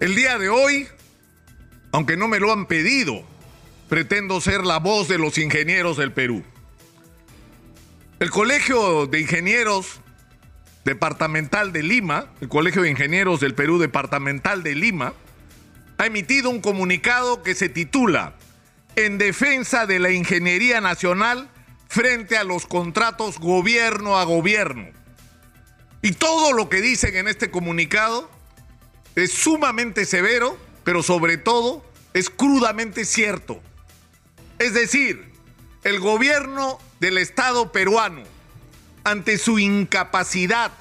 El 0.00 0.14
día 0.14 0.38
de 0.38 0.48
hoy, 0.48 0.86
aunque 1.90 2.16
no 2.16 2.28
me 2.28 2.38
lo 2.38 2.52
han 2.52 2.66
pedido, 2.66 3.24
pretendo 3.88 4.40
ser 4.40 4.64
la 4.64 4.78
voz 4.78 5.08
de 5.08 5.18
los 5.18 5.38
ingenieros 5.38 5.96
del 5.96 6.12
Perú. 6.12 6.44
El 8.20 8.30
Colegio 8.30 9.08
de 9.08 9.18
Ingenieros 9.18 10.00
Departamental 10.84 11.72
de 11.72 11.82
Lima, 11.82 12.32
el 12.40 12.48
Colegio 12.48 12.82
de 12.82 12.90
Ingenieros 12.90 13.40
del 13.40 13.56
Perú 13.56 13.80
Departamental 13.80 14.62
de 14.62 14.76
Lima, 14.76 15.14
ha 15.98 16.06
emitido 16.06 16.48
un 16.48 16.60
comunicado 16.60 17.42
que 17.42 17.56
se 17.56 17.68
titula 17.68 18.34
En 18.94 19.18
defensa 19.18 19.84
de 19.84 19.98
la 19.98 20.12
ingeniería 20.12 20.80
nacional 20.80 21.50
frente 21.88 22.36
a 22.36 22.44
los 22.44 22.66
contratos 22.66 23.40
gobierno 23.40 24.16
a 24.16 24.22
gobierno. 24.22 24.90
Y 26.02 26.12
todo 26.12 26.52
lo 26.52 26.68
que 26.68 26.80
dicen 26.80 27.16
en 27.16 27.26
este 27.26 27.50
comunicado 27.50 28.37
es 29.22 29.32
sumamente 29.32 30.04
severo, 30.04 30.58
pero 30.84 31.02
sobre 31.02 31.36
todo 31.36 31.84
es 32.14 32.30
crudamente 32.30 33.04
cierto. 33.04 33.60
Es 34.58 34.74
decir, 34.74 35.32
el 35.84 36.00
gobierno 36.00 36.78
del 37.00 37.18
Estado 37.18 37.72
peruano, 37.72 38.22
ante 39.04 39.38
su 39.38 39.58
incapacidad, 39.58 40.72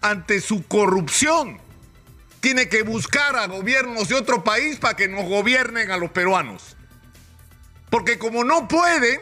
ante 0.00 0.40
su 0.40 0.66
corrupción, 0.66 1.60
tiene 2.40 2.68
que 2.68 2.82
buscar 2.82 3.36
a 3.36 3.46
gobiernos 3.46 4.08
de 4.08 4.16
otro 4.16 4.42
país 4.44 4.78
para 4.78 4.96
que 4.96 5.08
nos 5.08 5.28
gobiernen 5.28 5.90
a 5.90 5.96
los 5.96 6.10
peruanos. 6.10 6.76
Porque 7.88 8.18
como 8.18 8.42
no 8.42 8.68
pueden 8.68 9.20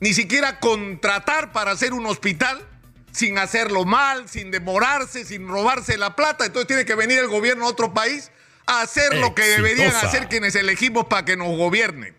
ni 0.00 0.14
siquiera 0.14 0.60
contratar 0.60 1.52
para 1.52 1.72
hacer 1.72 1.92
un 1.92 2.06
hospital, 2.06 2.64
sin 3.14 3.38
hacerlo 3.38 3.84
mal, 3.84 4.28
sin 4.28 4.50
demorarse, 4.50 5.24
sin 5.24 5.48
robarse 5.48 5.96
la 5.96 6.16
plata. 6.16 6.44
Entonces 6.44 6.66
tiene 6.66 6.84
que 6.84 6.94
venir 6.94 7.18
el 7.20 7.28
gobierno 7.28 7.64
de 7.64 7.70
otro 7.70 7.94
país 7.94 8.30
a 8.66 8.82
hacer 8.82 9.14
lo 9.16 9.34
que 9.34 9.42
deberían 9.42 9.94
hacer 9.94 10.28
quienes 10.28 10.54
elegimos 10.54 11.06
para 11.06 11.24
que 11.24 11.36
nos 11.36 11.56
gobiernen. 11.56 12.14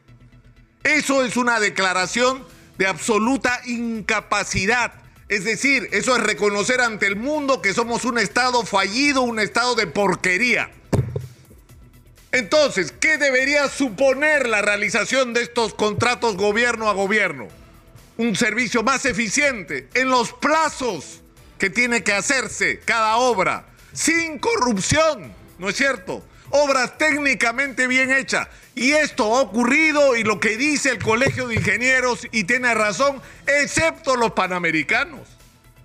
Eso 0.84 1.24
es 1.24 1.35
una 1.35 1.60
declaración 1.60 2.46
de 2.77 2.87
absoluta 2.87 3.62
incapacidad. 3.65 4.93
Es 5.27 5.43
decir, 5.43 5.90
eso 5.91 6.15
es 6.15 6.24
reconocer 6.24 6.82
ante 6.82 7.07
el 7.07 7.15
mundo 7.15 7.62
que 7.62 7.74
somos 7.74 8.05
un 8.05 8.20
Estado 8.20 8.63
fallido, 8.63 9.21
un 9.21 9.40
Estado 9.40 9.76
de 9.76 9.87
porquería. 9.87 10.70
Entonces, 12.32 12.91
¿qué 12.91 13.18
debería 13.18 13.68
suponer 13.70 14.48
la 14.48 14.62
realización 14.62 15.34
de 15.34 15.41
estos 15.41 15.74
contratos 15.74 16.37
gobierno 16.37 16.90
a 16.90 16.93
gobierno? 16.93 17.48
Un 18.18 18.35
servicio 18.35 18.84
más 18.84 19.05
eficiente 19.05 19.90
en 19.94 20.10
los 20.10 20.34
plazos 20.34 21.21
que 21.58 21.70
tiene 21.70 22.04
que 22.04 22.13
hacerse 22.13 22.80
cada 22.80 23.18
obra, 23.18 23.66
sin 23.94 24.40
corrupción, 24.40 25.34
¿no 25.58 25.70
es 25.70 25.76
cierto? 25.76 26.24
Obras 26.52 26.98
técnicamente 26.98 27.88
bien 27.88 28.12
hechas. 28.12 28.48
Y 28.76 28.91
esto 28.91 29.36
ha 29.36 29.41
ocurrido 29.41 30.16
y 30.16 30.24
lo 30.24 30.40
que 30.40 30.58
dice 30.58 30.90
el 30.90 31.02
Colegio 31.02 31.48
de 31.48 31.55
Ingenieros, 31.55 32.27
y 32.32 32.43
tiene 32.43 32.74
razón, 32.74 33.21
excepto 33.48 34.16
los 34.16 34.32
panamericanos. 34.32 35.27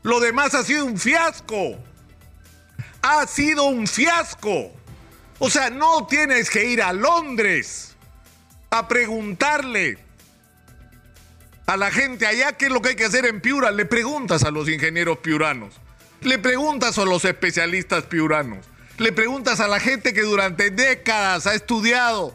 Lo 0.02 0.20
demás 0.20 0.54
ha 0.54 0.64
sido 0.64 0.84
un 0.84 0.98
fiasco. 0.98 1.76
Ha 3.02 3.26
sido 3.26 3.64
un 3.64 3.86
fiasco. 3.86 4.72
O 5.38 5.48
sea, 5.48 5.70
no 5.70 6.06
tienes 6.06 6.50
que 6.50 6.66
ir 6.66 6.82
a 6.82 6.92
Londres 6.92 7.96
a 8.70 8.86
preguntarle 8.86 9.98
a 11.70 11.76
la 11.76 11.92
gente 11.92 12.26
allá 12.26 12.52
qué 12.54 12.66
es 12.66 12.72
lo 12.72 12.82
que 12.82 12.90
hay 12.90 12.96
que 12.96 13.04
hacer 13.04 13.26
en 13.26 13.40
Piura. 13.40 13.70
Le 13.70 13.84
preguntas 13.84 14.42
a 14.42 14.50
los 14.50 14.68
ingenieros 14.68 15.18
piuranos, 15.18 15.80
le 16.20 16.36
preguntas 16.40 16.98
a 16.98 17.04
los 17.04 17.24
especialistas 17.24 18.04
piuranos, 18.04 18.66
le 18.98 19.12
preguntas 19.12 19.60
a 19.60 19.68
la 19.68 19.78
gente 19.78 20.12
que 20.12 20.22
durante 20.22 20.70
décadas 20.70 21.46
ha 21.46 21.54
estudiado 21.54 22.34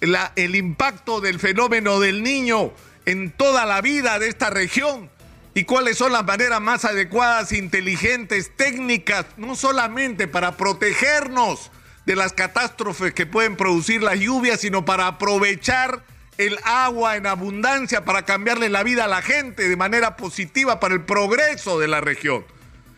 el 0.00 0.56
impacto 0.56 1.20
del 1.20 1.38
fenómeno 1.38 2.00
del 2.00 2.22
niño 2.22 2.72
en 3.04 3.30
toda 3.30 3.66
la 3.66 3.82
vida 3.82 4.18
de 4.18 4.28
esta 4.28 4.48
región 4.48 5.10
y 5.52 5.64
cuáles 5.64 5.98
son 5.98 6.12
las 6.12 6.24
maneras 6.24 6.62
más 6.62 6.86
adecuadas, 6.86 7.52
inteligentes, 7.52 8.50
técnicas, 8.56 9.26
no 9.36 9.56
solamente 9.56 10.26
para 10.26 10.56
protegernos 10.56 11.70
de 12.06 12.16
las 12.16 12.32
catástrofes 12.32 13.12
que 13.12 13.26
pueden 13.26 13.56
producir 13.56 14.02
las 14.02 14.18
lluvias, 14.18 14.60
sino 14.60 14.86
para 14.86 15.06
aprovechar 15.06 16.02
el 16.40 16.58
agua 16.64 17.16
en 17.16 17.26
abundancia 17.26 18.06
para 18.06 18.24
cambiarle 18.24 18.70
la 18.70 18.82
vida 18.82 19.04
a 19.04 19.08
la 19.08 19.20
gente 19.20 19.68
de 19.68 19.76
manera 19.76 20.16
positiva 20.16 20.80
para 20.80 20.94
el 20.94 21.04
progreso 21.04 21.78
de 21.78 21.86
la 21.86 22.00
región. 22.00 22.46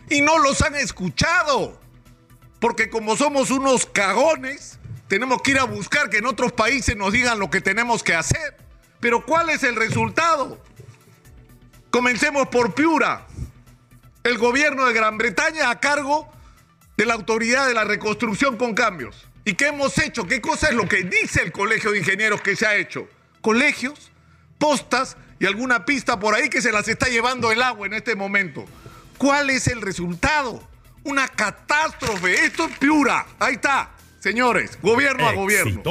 Y 0.09 0.21
no 0.21 0.39
los 0.39 0.63
han 0.63 0.77
escuchado, 0.77 1.81
porque 2.61 2.89
como 2.89 3.17
somos 3.17 3.51
unos 3.51 3.85
cagones, 3.87 4.79
tenemos 5.09 5.43
que 5.43 5.51
ir 5.51 5.59
a 5.59 5.65
buscar 5.65 6.09
que 6.09 6.19
en 6.19 6.27
otros 6.27 6.53
países 6.53 6.97
nos 6.97 7.13
digan 7.13 7.41
lo 7.41 7.51
que 7.51 7.61
tenemos 7.61 8.05
que 8.05 8.15
hacer. 8.15 8.57
Pero 9.01 9.27
¿cuál 9.27 9.51
es 9.51 9.65
el 9.65 9.75
resultado? 9.75 10.63
Comencemos 11.91 12.47
por 12.47 12.75
Piura. 12.75 13.27
El 14.23 14.39
gobierno 14.39 14.87
de 14.87 14.93
Gran 14.93 15.19
Bretaña 15.19 15.69
a 15.69 15.81
cargo 15.81 16.33
de 16.97 17.07
la 17.07 17.15
autoridad 17.15 17.67
de 17.67 17.75
la 17.75 17.83
reconstrucción 17.83 18.57
con 18.57 18.75
cambios. 18.75 19.27
¿Y 19.45 19.55
qué 19.55 19.67
hemos 19.67 19.99
hecho? 19.99 20.29
¿Qué 20.29 20.41
cosa 20.41 20.69
es 20.69 20.75
lo 20.75 20.89
que 20.89 21.03
dice 21.03 21.43
el 21.43 21.51
Colegio 21.51 21.91
de 21.91 21.99
Ingenieros 21.99 22.41
que 22.41 22.55
se 22.55 22.67
ha 22.67 22.77
hecho? 22.77 23.09
Colegios, 23.43 24.11
postas 24.57 25.19
y 25.39 25.47
alguna 25.47 25.85
pista 25.85 26.19
por 26.19 26.35
ahí 26.35 26.49
que 26.49 26.63
se 26.63 26.73
las 26.73 26.89
está 26.89 27.09
llevando 27.09 27.53
el 27.53 27.61
agua 27.61 27.87
en 27.87 27.93
este 27.93 28.17
momento. 28.17 28.65
¿Cuál 29.19 29.51
es 29.51 29.69
el 29.69 29.83
resultado? 29.83 30.67
Una 31.05 31.29
catástrofe. 31.29 32.47
Esto 32.47 32.67
es 32.67 32.79
Piura. 32.79 33.27
Ahí 33.39 33.55
está, 33.55 33.91
señores, 34.21 34.79
gobierno 34.81 35.29
a 35.29 35.33
gobierno. 35.33 35.83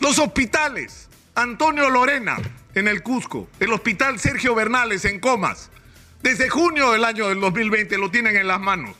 Los 0.00 0.18
hospitales. 0.18 1.08
Antonio 1.34 1.88
Lorena 1.88 2.36
en 2.74 2.88
el 2.88 3.02
Cusco. 3.02 3.48
El 3.58 3.72
hospital 3.72 4.18
Sergio 4.18 4.54
Bernales 4.54 5.04
en 5.04 5.18
Comas. 5.18 5.70
Desde 6.22 6.48
junio 6.48 6.92
del 6.92 7.04
año 7.04 7.28
del 7.28 7.40
2020 7.40 7.96
lo 7.96 8.10
tienen 8.10 8.36
en 8.36 8.48
las 8.48 8.60
manos. 8.60 8.94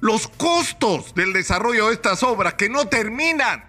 Los 0.00 0.28
costos 0.28 1.14
del 1.14 1.32
desarrollo 1.32 1.88
de 1.88 1.94
estas 1.94 2.22
obras 2.22 2.54
que 2.54 2.68
no 2.68 2.86
terminan 2.86 3.64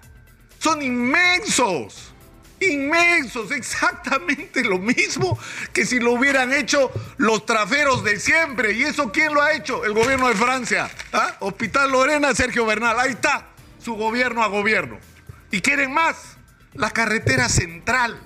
son 0.60 0.81
inmensos 0.81 2.14
inmensos, 2.59 3.52
exactamente 3.52 4.64
lo 4.64 4.80
mismo 4.80 5.38
que 5.74 5.86
si 5.86 6.00
lo 6.00 6.14
hubieran 6.14 6.53
hecho 6.53 6.92
los 7.18 7.46
traferos 7.46 8.03
de 8.03 8.20
siempre. 8.20 8.74
¿Y 8.74 8.84
eso 8.84 9.12
quién 9.12 9.34
lo 9.34 9.42
ha 9.42 9.53
hecho? 9.53 9.86
El 9.86 9.94
gobierno 9.94 10.28
de 10.28 10.36
Francia. 10.36 10.90
¿Ah? 11.14 11.36
Hospital 11.40 11.92
Lorena, 11.92 12.34
Sergio 12.36 12.66
Bernal. 12.66 13.00
Ahí 13.00 13.12
está, 13.12 13.48
su 13.84 13.96
gobierno 13.96 14.44
a 14.44 14.48
gobierno. 14.48 15.00
¿Y 15.52 15.62
quieren 15.62 15.94
más? 15.94 16.38
La 16.74 16.92
carretera 16.92 17.50
central. 17.50 18.19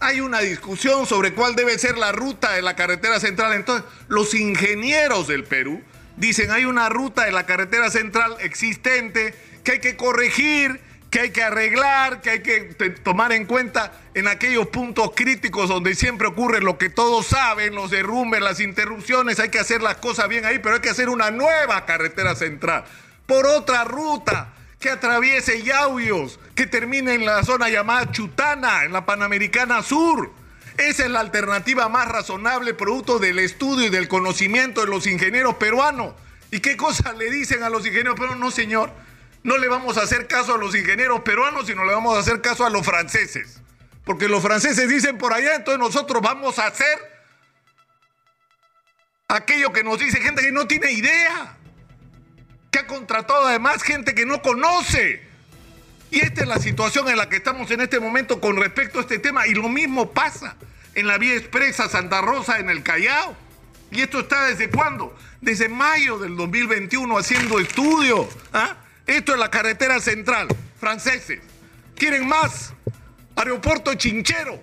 Hay 0.00 0.20
una 0.20 0.40
discusión 0.40 1.06
sobre 1.06 1.34
cuál 1.34 1.54
debe 1.54 1.78
ser 1.78 1.96
la 1.96 2.12
ruta 2.12 2.52
de 2.52 2.62
la 2.62 2.76
carretera 2.76 3.20
central. 3.20 3.52
Entonces, 3.54 3.88
los 4.08 4.34
ingenieros 4.34 5.28
del 5.28 5.44
Perú 5.44 5.82
dicen 6.16 6.50
hay 6.50 6.64
una 6.64 6.88
ruta 6.88 7.24
de 7.24 7.32
la 7.32 7.46
carretera 7.46 7.90
central 7.90 8.36
existente 8.40 9.34
que 9.64 9.72
hay 9.72 9.80
que 9.80 9.96
corregir 9.96 10.80
que 11.14 11.20
hay 11.20 11.30
que 11.30 11.44
arreglar, 11.44 12.20
que 12.22 12.30
hay 12.30 12.40
que 12.40 12.74
tomar 13.04 13.30
en 13.30 13.46
cuenta 13.46 13.92
en 14.14 14.26
aquellos 14.26 14.66
puntos 14.66 15.12
críticos 15.14 15.68
donde 15.68 15.94
siempre 15.94 16.26
ocurre 16.26 16.60
lo 16.60 16.76
que 16.76 16.90
todos 16.90 17.28
saben, 17.28 17.76
los 17.76 17.92
derrumbes, 17.92 18.40
las 18.40 18.58
interrupciones, 18.58 19.38
hay 19.38 19.48
que 19.48 19.60
hacer 19.60 19.80
las 19.80 19.98
cosas 19.98 20.28
bien 20.28 20.44
ahí, 20.44 20.58
pero 20.58 20.74
hay 20.74 20.80
que 20.80 20.90
hacer 20.90 21.08
una 21.08 21.30
nueva 21.30 21.86
carretera 21.86 22.34
central 22.34 22.82
por 23.26 23.46
otra 23.46 23.84
ruta 23.84 24.54
que 24.80 24.90
atraviese 24.90 25.62
Yauyos, 25.62 26.40
que 26.56 26.66
termine 26.66 27.14
en 27.14 27.26
la 27.26 27.44
zona 27.44 27.68
llamada 27.68 28.10
Chutana, 28.10 28.82
en 28.82 28.92
la 28.92 29.06
Panamericana 29.06 29.84
Sur. 29.84 30.32
Esa 30.78 31.04
es 31.04 31.10
la 31.10 31.20
alternativa 31.20 31.88
más 31.88 32.08
razonable 32.08 32.74
producto 32.74 33.20
del 33.20 33.38
estudio 33.38 33.86
y 33.86 33.90
del 33.90 34.08
conocimiento 34.08 34.80
de 34.80 34.88
los 34.88 35.06
ingenieros 35.06 35.54
peruanos. 35.54 36.12
¿Y 36.50 36.58
qué 36.58 36.76
cosas 36.76 37.16
le 37.16 37.30
dicen 37.30 37.62
a 37.62 37.70
los 37.70 37.86
ingenieros 37.86 38.18
peruanos? 38.18 38.40
No, 38.40 38.50
señor, 38.50 38.90
no 39.44 39.58
le 39.58 39.68
vamos 39.68 39.98
a 39.98 40.02
hacer 40.02 40.26
caso 40.26 40.54
a 40.54 40.58
los 40.58 40.74
ingenieros 40.74 41.20
peruanos, 41.20 41.66
sino 41.66 41.84
le 41.84 41.92
vamos 41.92 42.16
a 42.16 42.20
hacer 42.20 42.40
caso 42.40 42.64
a 42.64 42.70
los 42.70 42.84
franceses. 42.84 43.60
Porque 44.04 44.26
los 44.26 44.42
franceses 44.42 44.88
dicen 44.88 45.18
por 45.18 45.32
allá, 45.32 45.54
entonces 45.54 45.78
nosotros 45.78 46.22
vamos 46.22 46.58
a 46.58 46.66
hacer 46.66 46.98
aquello 49.28 49.70
que 49.72 49.84
nos 49.84 49.98
dice 49.98 50.20
gente 50.20 50.42
que 50.42 50.50
no 50.50 50.66
tiene 50.66 50.92
idea, 50.92 51.56
que 52.70 52.80
ha 52.80 52.86
contratado 52.86 53.46
además 53.46 53.82
gente 53.82 54.14
que 54.14 54.24
no 54.24 54.40
conoce. 54.40 55.22
Y 56.10 56.20
esta 56.20 56.40
es 56.42 56.48
la 56.48 56.58
situación 56.58 57.08
en 57.08 57.18
la 57.18 57.28
que 57.28 57.36
estamos 57.36 57.70
en 57.70 57.82
este 57.82 58.00
momento 58.00 58.40
con 58.40 58.56
respecto 58.56 58.98
a 58.98 59.02
este 59.02 59.18
tema. 59.18 59.46
Y 59.46 59.52
lo 59.52 59.68
mismo 59.68 60.12
pasa 60.12 60.56
en 60.94 61.06
la 61.06 61.18
vía 61.18 61.34
expresa 61.34 61.88
Santa 61.90 62.22
Rosa 62.22 62.60
en 62.60 62.70
el 62.70 62.82
Callao. 62.82 63.36
¿Y 63.90 64.00
esto 64.00 64.20
está 64.20 64.46
desde 64.46 64.70
cuándo? 64.70 65.14
Desde 65.42 65.68
mayo 65.68 66.18
del 66.18 66.34
2021 66.34 67.18
haciendo 67.18 67.60
estudios. 67.60 68.28
¿ah? 68.54 68.76
Esto 69.06 69.32
es 69.32 69.38
la 69.38 69.50
carretera 69.50 70.00
central. 70.00 70.48
Franceses. 70.78 71.40
¿Quieren 71.94 72.26
más? 72.26 72.72
Aeropuerto 73.36 73.94
Chinchero. 73.94 74.60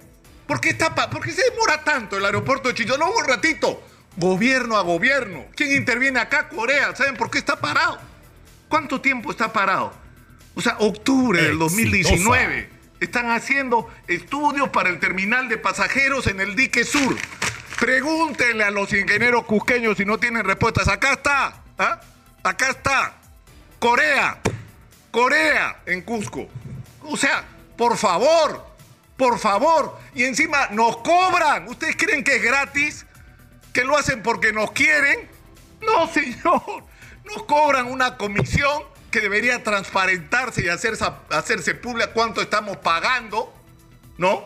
¿Por 0.47 0.59
qué, 0.59 0.69
está 0.69 0.93
¿Por 0.93 1.23
qué 1.23 1.31
se 1.31 1.49
demora 1.49 1.83
tanto 1.83 2.17
el 2.17 2.25
aeropuerto 2.25 2.69
de 2.69 2.75
Chinchero? 2.75 2.97
No, 2.97 3.11
un 3.11 3.25
ratito. 3.25 3.83
Gobierno 4.17 4.77
a 4.77 4.81
gobierno. 4.81 5.45
¿Quién 5.55 5.71
interviene 5.73 6.19
acá? 6.19 6.49
Corea. 6.49 6.95
¿Saben 6.95 7.15
por 7.15 7.31
qué 7.31 7.37
está 7.37 7.59
parado? 7.59 7.99
¿Cuánto 8.67 8.99
tiempo 8.99 9.31
está 9.31 9.53
parado? 9.53 9.93
O 10.55 10.61
sea, 10.61 10.77
octubre 10.79 11.41
del 11.41 11.57
2019. 11.57 12.69
Están 12.99 13.31
haciendo 13.31 13.89
estudios 14.07 14.69
para 14.69 14.89
el 14.89 14.99
terminal 14.99 15.49
de 15.49 15.57
pasajeros 15.57 16.27
en 16.27 16.39
el 16.39 16.55
dique 16.55 16.83
sur. 16.83 17.15
Pregúntenle 17.79 18.63
a 18.63 18.71
los 18.71 18.93
ingenieros 18.93 19.45
cusqueños 19.45 19.97
si 19.97 20.05
no 20.05 20.19
tienen 20.19 20.43
respuestas. 20.43 20.87
Acá 20.87 21.13
está. 21.13 21.63
¿ah? 21.79 22.01
Acá 22.43 22.69
está. 22.69 23.20
Corea. 23.81 24.39
Corea 25.09 25.81
en 25.87 26.03
Cusco. 26.03 26.47
O 27.01 27.17
sea, 27.17 27.43
por 27.75 27.97
favor, 27.97 28.63
por 29.17 29.39
favor. 29.39 29.97
Y 30.13 30.23
encima 30.23 30.67
nos 30.69 30.97
cobran. 30.97 31.67
¿Ustedes 31.67 31.95
creen 31.97 32.23
que 32.23 32.35
es 32.35 32.43
gratis? 32.43 33.07
¿Que 33.73 33.83
lo 33.83 33.97
hacen 33.97 34.21
porque 34.21 34.53
nos 34.53 34.71
quieren? 34.71 35.27
No, 35.81 36.07
señor. 36.13 36.83
Nos 37.23 37.41
cobran 37.45 37.87
una 37.87 38.17
comisión 38.17 38.83
que 39.09 39.19
debería 39.19 39.63
transparentarse 39.63 40.63
y 40.63 40.69
hacerse, 40.69 41.05
hacerse 41.31 41.73
pública 41.73 42.13
cuánto 42.13 42.39
estamos 42.39 42.77
pagando, 42.77 43.51
¿no? 44.19 44.45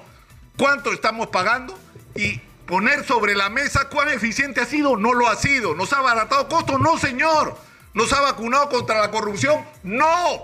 ¿Cuánto 0.58 0.94
estamos 0.94 1.28
pagando? 1.28 1.78
Y 2.16 2.38
poner 2.68 3.06
sobre 3.06 3.36
la 3.36 3.50
mesa 3.50 3.90
cuán 3.90 4.08
eficiente 4.08 4.62
ha 4.62 4.66
sido. 4.66 4.96
No 4.96 5.14
lo 5.14 5.28
ha 5.28 5.36
sido. 5.36 5.76
¿Nos 5.76 5.92
ha 5.92 5.98
abaratado 5.98 6.48
costos? 6.48 6.80
No, 6.80 6.98
señor. 6.98 7.75
¿Nos 7.96 8.12
ha 8.12 8.20
vacunado 8.22 8.70
contra 8.70 9.00
la 9.00 9.10
corrupción? 9.10 9.66
No. 9.82 10.44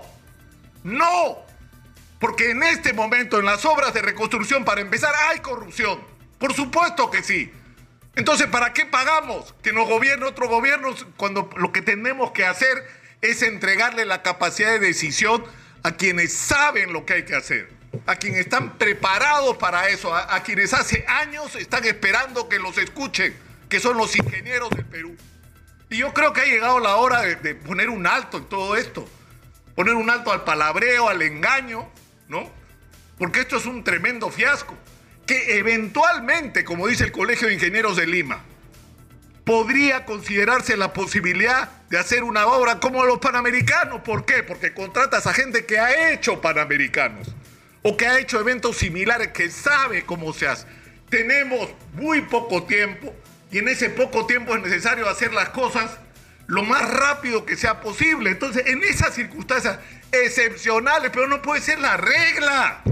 No. 0.82 1.38
Porque 2.18 2.50
en 2.50 2.62
este 2.62 2.94
momento, 2.94 3.38
en 3.38 3.44
las 3.44 3.64
obras 3.66 3.92
de 3.92 4.00
reconstrucción, 4.00 4.64
para 4.64 4.80
empezar, 4.80 5.14
hay 5.28 5.40
corrupción. 5.40 6.00
Por 6.38 6.54
supuesto 6.54 7.10
que 7.10 7.22
sí. 7.22 7.52
Entonces, 8.16 8.46
¿para 8.46 8.72
qué 8.72 8.86
pagamos 8.86 9.54
que 9.62 9.72
nos 9.72 9.86
gobierne 9.86 10.24
otro 10.24 10.48
gobierno 10.48 10.94
cuando 11.18 11.50
lo 11.56 11.72
que 11.72 11.82
tenemos 11.82 12.32
que 12.32 12.46
hacer 12.46 12.86
es 13.20 13.42
entregarle 13.42 14.06
la 14.06 14.22
capacidad 14.22 14.70
de 14.70 14.78
decisión 14.78 15.44
a 15.82 15.92
quienes 15.92 16.32
saben 16.32 16.92
lo 16.92 17.04
que 17.04 17.14
hay 17.14 17.24
que 17.24 17.34
hacer, 17.34 17.68
a 18.06 18.16
quienes 18.16 18.40
están 18.40 18.78
preparados 18.78 19.58
para 19.58 19.88
eso, 19.88 20.14
a, 20.14 20.42
quienes 20.42 20.72
hace 20.72 21.04
años 21.06 21.54
están 21.56 21.84
esperando 21.84 22.48
que 22.48 22.58
los 22.58 22.78
escuchen, 22.78 23.36
que 23.68 23.78
son 23.78 23.98
los 23.98 24.16
ingenieros 24.16 24.70
del 24.70 24.86
Perú. 24.86 25.16
Y 25.92 25.98
yo 25.98 26.14
creo 26.14 26.32
que 26.32 26.40
ha 26.40 26.46
llegado 26.46 26.80
la 26.80 26.96
hora 26.96 27.20
de, 27.20 27.54
poner 27.54 27.90
un 27.90 28.06
alto 28.06 28.38
en 28.38 28.46
todo 28.46 28.76
esto, 28.76 29.06
poner 29.74 29.94
un 29.94 30.08
alto 30.08 30.32
al 30.32 30.42
palabreo, 30.42 31.10
al 31.10 31.20
engaño, 31.20 31.86
¿no? 32.28 32.50
Porque 33.18 33.40
esto 33.40 33.58
es 33.58 33.66
un 33.66 33.84
tremendo 33.84 34.30
fiasco, 34.30 34.74
que 35.26 35.58
eventualmente, 35.58 36.64
como 36.64 36.88
dice 36.88 37.04
el 37.04 37.12
Colegio 37.12 37.48
de 37.48 37.54
Ingenieros 37.54 37.98
de 37.98 38.06
Lima, 38.06 38.42
podría 39.44 40.06
considerarse 40.06 40.78
la 40.78 40.94
posibilidad 40.94 41.68
de 41.90 41.98
hacer 41.98 42.24
una 42.24 42.46
obra 42.46 42.80
como 42.80 43.04
los 43.04 43.18
panamericanos. 43.18 44.00
¿Por 44.00 44.24
qué? 44.24 44.42
Porque 44.42 44.72
contratas 44.72 45.26
a 45.26 45.34
gente 45.34 45.66
que 45.66 45.78
ha 45.78 46.10
hecho 46.10 46.40
panamericanos 46.40 47.34
o 47.82 47.98
que 47.98 48.06
ha 48.06 48.18
hecho 48.18 48.40
eventos 48.40 48.78
similares, 48.78 49.28
que 49.28 49.50
sabe 49.50 50.06
cómo 50.06 50.32
se 50.32 50.48
hace. 50.48 50.66
Tenemos 51.10 51.68
muy 51.92 52.22
poco 52.22 52.62
tiempo 52.62 53.14
y 53.52 53.58
en 53.58 53.68
ese 53.68 53.90
poco 53.90 54.26
tiempo 54.26 54.56
es 54.56 54.62
necesario 54.62 55.08
hacer 55.08 55.32
las 55.34 55.50
cosas 55.50 55.98
lo 56.46 56.62
más 56.62 56.88
rápido 56.90 57.44
que 57.44 57.56
sea 57.56 57.80
posible. 57.80 58.30
Entonces, 58.30 58.66
en 58.66 58.82
esas 58.82 59.14
circunstancias 59.14 59.78
excepcionales, 60.10 61.10
pero 61.12 61.28
no 61.28 61.40
puede 61.42 61.60
ser 61.60 61.78
la 61.78 61.96
regla. 61.96 62.82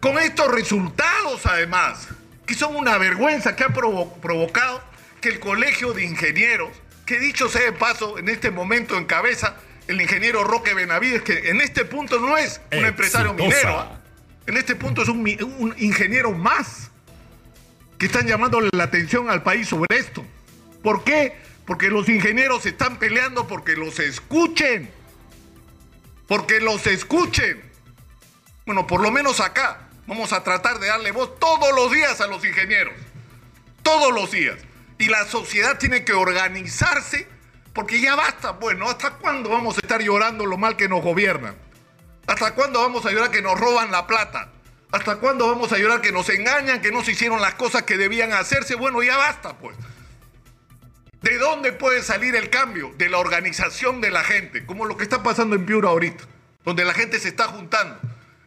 Con 0.00 0.18
estos 0.18 0.50
resultados, 0.50 1.44
además, 1.46 2.08
que 2.46 2.54
son 2.54 2.74
una 2.74 2.96
vergüenza 2.96 3.54
que 3.54 3.64
ha 3.64 3.68
provocado 3.68 4.82
que 5.20 5.28
el 5.28 5.40
Colegio 5.40 5.92
de 5.92 6.04
Ingenieros, 6.04 6.70
que 7.04 7.18
dicho 7.18 7.48
sea 7.48 7.62
de 7.62 7.72
paso, 7.72 8.18
en 8.18 8.28
este 8.28 8.50
momento 8.50 8.96
encabeza 8.96 9.56
el 9.88 10.00
ingeniero 10.00 10.42
Roque 10.42 10.74
Benavides, 10.74 11.22
que 11.22 11.50
en 11.50 11.60
este 11.60 11.84
punto 11.84 12.18
no 12.18 12.36
es 12.36 12.60
un 12.72 12.84
empresario 12.84 13.34
minero, 13.34 13.78
¿ah? 13.78 14.00
en 14.46 14.56
este 14.56 14.74
punto 14.74 15.02
es 15.02 15.08
un, 15.08 15.20
un 15.58 15.74
ingeniero 15.78 16.32
más, 16.32 16.90
que 17.98 18.06
están 18.06 18.26
llamándole 18.26 18.70
la 18.72 18.84
atención 18.84 19.30
al 19.30 19.42
país 19.42 19.68
sobre 19.68 19.98
esto. 19.98 20.24
¿Por 20.82 21.04
qué? 21.04 21.36
Porque 21.66 21.88
los 21.88 22.08
ingenieros 22.08 22.66
están 22.66 22.98
peleando 22.98 23.46
porque 23.46 23.76
los 23.76 23.98
escuchen. 23.98 24.90
Porque 26.28 26.60
los 26.60 26.86
escuchen. 26.86 27.62
Bueno, 28.66 28.86
por 28.86 29.00
lo 29.00 29.10
menos 29.10 29.40
acá 29.40 29.88
vamos 30.06 30.32
a 30.32 30.42
tratar 30.42 30.78
de 30.78 30.88
darle 30.88 31.12
voz 31.12 31.38
todos 31.38 31.74
los 31.74 31.90
días 31.90 32.20
a 32.20 32.26
los 32.26 32.44
ingenieros. 32.44 32.94
Todos 33.82 34.12
los 34.12 34.30
días. 34.30 34.56
Y 34.98 35.06
la 35.06 35.26
sociedad 35.26 35.78
tiene 35.78 36.04
que 36.04 36.12
organizarse 36.12 37.28
porque 37.72 38.00
ya 38.00 38.16
basta. 38.16 38.52
Bueno, 38.52 38.88
¿hasta 38.88 39.12
cuándo 39.12 39.50
vamos 39.50 39.76
a 39.76 39.80
estar 39.80 40.00
llorando 40.00 40.46
lo 40.46 40.56
mal 40.56 40.76
que 40.76 40.88
nos 40.88 41.02
gobiernan? 41.02 41.56
¿Hasta 42.26 42.54
cuándo 42.54 42.80
vamos 42.80 43.06
a 43.06 43.12
llorar 43.12 43.30
que 43.30 43.42
nos 43.42 43.58
roban 43.58 43.92
la 43.92 44.06
plata? 44.06 44.50
¿Hasta 44.92 45.16
cuándo 45.16 45.46
vamos 45.46 45.72
a 45.72 45.78
llorar 45.78 46.00
que 46.00 46.12
nos 46.12 46.28
engañan, 46.28 46.80
que 46.80 46.92
no 46.92 47.04
se 47.04 47.12
hicieron 47.12 47.40
las 47.40 47.54
cosas 47.54 47.82
que 47.82 47.96
debían 47.96 48.32
hacerse? 48.32 48.76
Bueno, 48.76 49.02
ya 49.02 49.16
basta, 49.16 49.58
pues. 49.58 49.76
¿De 51.22 51.38
dónde 51.38 51.72
puede 51.72 52.02
salir 52.02 52.36
el 52.36 52.50
cambio? 52.50 52.92
De 52.96 53.08
la 53.08 53.18
organización 53.18 54.00
de 54.00 54.10
la 54.10 54.22
gente, 54.22 54.64
como 54.64 54.84
lo 54.84 54.96
que 54.96 55.02
está 55.02 55.22
pasando 55.22 55.56
en 55.56 55.66
Piura 55.66 55.88
ahorita, 55.88 56.24
donde 56.64 56.84
la 56.84 56.94
gente 56.94 57.18
se 57.18 57.28
está 57.28 57.48
juntando. 57.48 57.98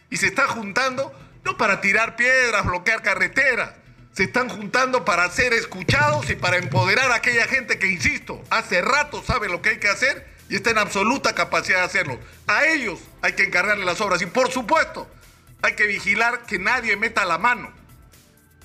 Y 0.10 0.18
se 0.18 0.28
está 0.28 0.48
juntando 0.48 1.14
no 1.44 1.58
para 1.58 1.82
tirar 1.82 2.16
piedras, 2.16 2.66
bloquear 2.66 3.02
carreteras, 3.02 3.72
se 4.14 4.24
están 4.24 4.50
juntando 4.50 5.06
para 5.06 5.30
ser 5.30 5.54
escuchados 5.54 6.30
y 6.30 6.36
para 6.36 6.58
empoderar 6.58 7.12
a 7.12 7.16
aquella 7.16 7.48
gente 7.48 7.80
que, 7.80 7.88
insisto, 7.88 8.44
hace 8.50 8.82
rato 8.82 9.24
sabe 9.24 9.48
lo 9.50 9.62
que 9.62 9.70
hay 9.70 9.80
que 9.80 9.88
hacer 9.88 10.28
y 10.50 10.56
está 10.56 10.72
en 10.72 10.80
absoluta 10.80 11.36
capacidad 11.36 11.80
de 11.80 11.86
hacerlo. 11.86 12.20
A 12.48 12.66
ellos 12.66 13.00
hay 13.22 13.34
que 13.34 13.44
encargarle 13.44 13.86
las 13.86 14.02
obras 14.02 14.22
y 14.22 14.26
por 14.26 14.52
supuesto 14.52 15.10
hay 15.62 15.74
que 15.74 15.88
vigilar 15.88 16.46
que 16.46 16.60
nadie 16.60 16.96
meta 16.96 17.26
la 17.26 17.38
mano. 17.38 17.72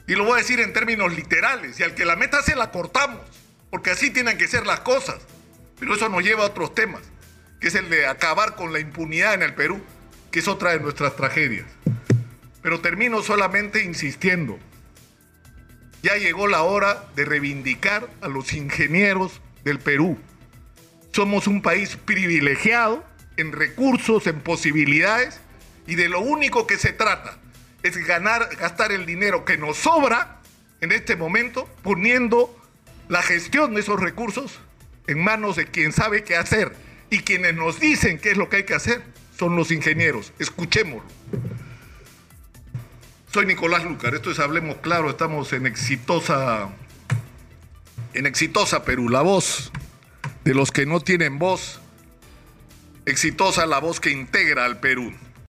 Y 0.06 0.14
lo 0.14 0.24
voy 0.24 0.34
a 0.34 0.42
decir 0.42 0.60
en 0.60 0.72
términos 0.72 1.14
literales, 1.14 1.80
y 1.80 1.82
al 1.82 1.94
que 1.94 2.04
la 2.04 2.16
meta 2.16 2.42
se 2.42 2.56
la 2.56 2.70
cortamos, 2.70 3.22
porque 3.70 3.90
así 3.90 4.10
tienen 4.10 4.38
que 4.38 4.48
ser 4.48 4.66
las 4.66 4.80
cosas. 4.80 5.16
Pero 5.78 5.94
eso 5.94 6.08
nos 6.08 6.22
lleva 6.22 6.44
a 6.44 6.46
otros 6.46 6.74
temas, 6.74 7.02
que 7.60 7.68
es 7.68 7.74
el 7.74 7.88
de 7.88 8.06
acabar 8.06 8.54
con 8.54 8.72
la 8.72 8.80
impunidad 8.80 9.34
en 9.34 9.42
el 9.42 9.54
Perú, 9.54 9.82
que 10.30 10.40
es 10.40 10.48
otra 10.48 10.72
de 10.72 10.80
nuestras 10.80 11.16
tragedias. 11.16 11.66
Pero 12.62 12.80
termino 12.80 13.22
solamente 13.22 13.82
insistiendo 13.82 14.58
ya 16.04 16.18
llegó 16.18 16.46
la 16.48 16.62
hora 16.64 17.06
de 17.16 17.24
reivindicar 17.24 18.06
a 18.20 18.28
los 18.28 18.52
ingenieros 18.52 19.40
del 19.64 19.78
Perú. 19.78 20.18
Somos 21.12 21.46
un 21.46 21.62
país 21.62 21.96
privilegiado 21.96 23.02
en 23.38 23.52
recursos, 23.52 24.26
en 24.26 24.40
posibilidades, 24.40 25.40
y 25.86 25.94
de 25.94 26.08
lo 26.08 26.20
único 26.20 26.66
que 26.66 26.78
se 26.78 26.92
trata 26.92 27.38
es 27.82 27.96
ganar, 28.06 28.48
gastar 28.56 28.92
el 28.92 29.06
dinero 29.06 29.44
que 29.44 29.58
nos 29.58 29.76
sobra 29.76 30.40
en 30.80 30.92
este 30.92 31.16
momento, 31.16 31.68
poniendo 31.82 32.54
la 33.08 33.22
gestión 33.22 33.74
de 33.74 33.80
esos 33.80 34.00
recursos 34.00 34.58
en 35.06 35.22
manos 35.22 35.56
de 35.56 35.66
quien 35.66 35.92
sabe 35.92 36.24
qué 36.24 36.36
hacer. 36.36 36.74
Y 37.10 37.20
quienes 37.20 37.54
nos 37.54 37.78
dicen 37.78 38.18
qué 38.18 38.30
es 38.32 38.36
lo 38.36 38.48
que 38.48 38.56
hay 38.56 38.64
que 38.64 38.74
hacer 38.74 39.02
son 39.38 39.56
los 39.56 39.70
ingenieros. 39.70 40.32
Escuchémoslo. 40.38 41.08
Soy 43.32 43.46
Nicolás 43.46 43.84
Lucar, 43.84 44.14
esto 44.14 44.30
es 44.30 44.38
Hablemos 44.38 44.76
Claro, 44.76 45.10
estamos 45.10 45.52
en 45.52 45.66
exitosa, 45.66 46.68
en 48.12 48.26
exitosa 48.26 48.84
Perú, 48.84 49.08
la 49.08 49.22
voz 49.22 49.72
de 50.44 50.54
los 50.54 50.70
que 50.70 50.86
no 50.86 51.00
tienen 51.00 51.40
voz, 51.40 51.80
exitosa 53.06 53.66
la 53.66 53.80
voz 53.80 53.98
que 53.98 54.10
integra 54.10 54.64
al 54.64 54.78
Perú. 54.78 55.12